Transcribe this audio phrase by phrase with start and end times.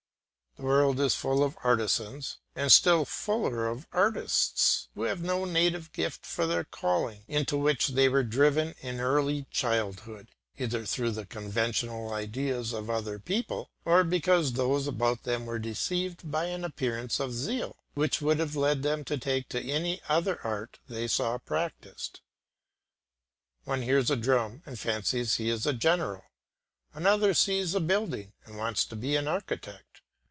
[0.57, 5.93] The world is full of artisans, and still fuller of artists, who have no native
[5.93, 10.27] gift for their calling, into which they were driven in early childhood,
[10.59, 16.29] either through the conventional ideas of other people, or because those about them were deceived
[16.29, 20.41] by an appearance of zeal, which would have led them to take to any other
[20.43, 22.19] art they saw practised.
[23.63, 26.25] One hears a drum and fancies he is a general;
[26.93, 29.85] another sees a building and wants to be an architect.